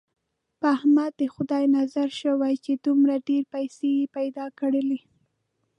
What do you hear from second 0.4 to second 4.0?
په احمد د خدای نظر شوی، چې دومره ډېرې پیسې